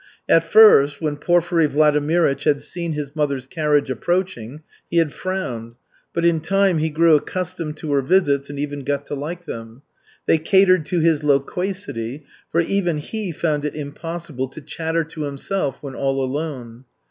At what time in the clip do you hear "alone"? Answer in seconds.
16.23-16.85